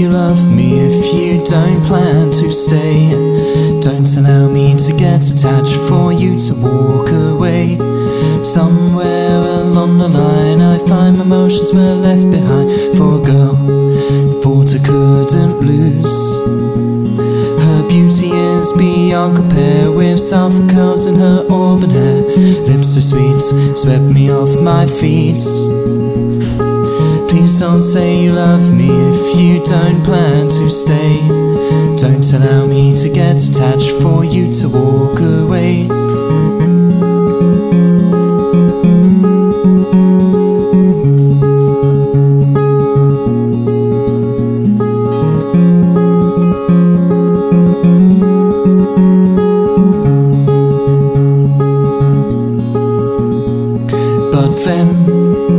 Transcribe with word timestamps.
you 0.00 0.08
love 0.08 0.50
me 0.50 0.80
if 0.80 1.12
you 1.12 1.44
don't 1.44 1.84
plan 1.84 2.30
to 2.30 2.50
stay. 2.50 3.10
Don't 3.82 4.08
allow 4.16 4.48
me 4.48 4.74
to 4.74 4.96
get 4.96 5.20
attached 5.28 5.76
for 5.88 6.10
you 6.10 6.38
to 6.38 6.54
walk 6.54 7.10
away. 7.10 7.76
Somewhere 8.42 9.36
along 9.60 9.98
the 9.98 10.08
line, 10.08 10.62
I 10.62 10.78
find 10.88 11.18
my 11.18 11.24
emotions 11.24 11.74
were 11.74 11.94
left 11.94 12.30
behind 12.30 12.96
for 12.96 13.20
a 13.20 13.24
girl 13.26 13.56
thought 14.42 14.74
I 14.74 14.78
couldn't 14.82 15.60
lose. 15.60 16.38
Her 17.64 17.86
beauty 17.86 18.30
is 18.30 18.72
beyond 18.72 19.36
compare 19.36 19.92
with 19.92 20.18
soft 20.18 20.70
curls 20.70 21.04
in 21.04 21.16
her 21.16 21.44
auburn 21.50 21.90
hair. 21.90 22.22
Lips 22.68 22.94
so 22.94 23.00
sweet, 23.00 23.40
swept 23.76 24.04
me 24.04 24.32
off 24.32 24.58
my 24.62 24.86
feet. 24.86 25.42
Please 27.50 27.58
don't 27.58 27.82
say 27.82 28.22
you 28.22 28.32
love 28.32 28.72
me 28.72 28.86
if 28.88 29.36
you 29.36 29.60
don't 29.64 30.04
plan 30.04 30.46
to 30.46 30.70
stay. 30.70 31.18
Don't 31.98 32.32
allow 32.32 32.64
me 32.64 32.96
to 32.96 33.08
get 33.08 33.42
attached 33.42 33.90
for 33.90 34.24
you 34.24 34.52
to 34.52 34.68
walk 34.68 35.18
away. 35.18 35.88
But 54.30 54.54
then 54.64 55.49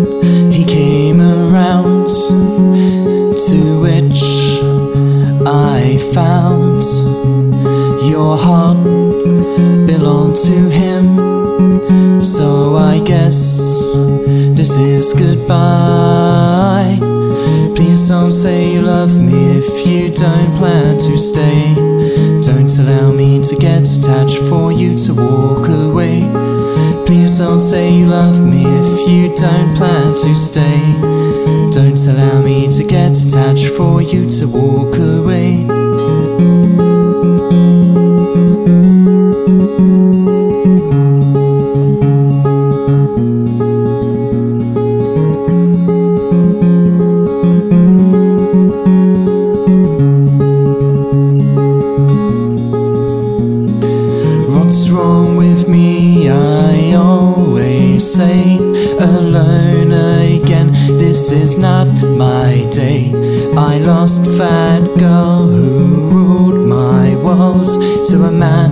I 5.45 5.97
found 6.13 6.83
your 8.09 8.37
heart 8.37 8.83
belonged 9.87 10.35
to 10.37 10.69
him. 10.69 12.23
So 12.23 12.75
I 12.75 12.99
guess 12.99 13.79
this 14.55 14.77
is 14.77 15.13
goodbye. 15.13 16.97
Please 17.75 18.07
don't 18.07 18.31
say 18.31 18.73
you 18.73 18.81
love 18.81 19.19
me 19.19 19.57
if 19.57 19.87
you 19.87 20.13
don't 20.13 20.55
plan 20.57 20.97
to 20.99 21.17
stay. 21.17 21.73
Don't 22.43 22.69
allow 22.79 23.11
me 23.11 23.43
to 23.43 23.55
get 23.55 23.81
attached 23.81 24.37
for 24.37 24.71
you 24.71 24.95
to 24.95 25.13
walk 25.13 25.67
away. 25.67 26.21
Please 27.05 27.39
don't 27.39 27.59
say 27.59 27.91
you 27.93 28.05
love 28.05 28.39
me 28.45 28.63
if 28.65 29.09
you 29.09 29.35
don't 29.35 29.75
plan 29.75 30.13
to 30.15 30.35
stay. 30.35 31.30
Don't 32.03 32.15
allow 32.15 32.41
me 32.41 32.67
to 32.71 32.83
get 32.83 33.11
attached 33.11 33.67
for 33.67 34.01
you 34.01 34.27
to 34.27 34.47
walk 34.47 34.97
away. 34.97 35.65
What's 54.49 54.89
wrong 54.89 55.37
with 55.37 55.69
me? 55.69 56.29
I 56.29 56.93
always 56.93 58.11
say 58.11 58.57
alone. 58.57 59.90
This 61.31 61.53
is 61.53 61.57
not 61.57 61.87
my 62.17 62.67
day. 62.73 63.09
I 63.55 63.77
lost 63.77 64.21
fat 64.37 64.81
girl 64.99 65.47
who 65.47 66.09
ruled 66.09 66.67
my 66.67 67.15
world 67.15 67.69
to 68.09 68.25
a 68.25 68.31
man 68.31 68.71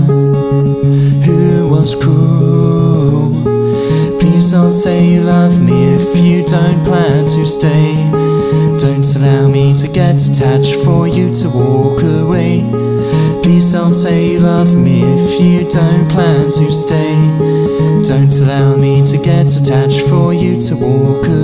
who 1.24 1.70
was 1.70 1.96
cruel. 1.96 3.32
Please 4.20 4.52
don't 4.52 4.74
say 4.74 5.08
you 5.08 5.22
love 5.22 5.62
me 5.62 5.96
if 5.96 6.18
you 6.18 6.46
don't 6.46 6.84
plan 6.84 7.28
to 7.28 7.46
stay. 7.46 7.96
Don't 8.78 9.08
allow 9.16 9.48
me 9.48 9.74
to 9.76 9.88
get 9.88 10.16
attached 10.16 10.76
for 10.84 11.08
you 11.08 11.34
to 11.36 11.48
walk 11.48 12.04
away. 12.04 12.60
Please 13.42 13.72
don't 13.72 13.94
say 13.94 14.34
you 14.34 14.40
love 14.42 14.76
me 14.76 15.04
if 15.06 15.40
you 15.40 15.66
don't 15.70 16.12
plan 16.12 16.50
to 16.50 16.70
stay. 16.74 17.16
Don't 18.04 18.38
allow 18.42 18.76
me 18.76 19.06
to 19.06 19.18
get 19.18 19.48
attached 19.56 20.02
for 20.10 20.34
you 20.34 20.60
to 20.60 20.76
walk 20.76 21.26
away. 21.26 21.39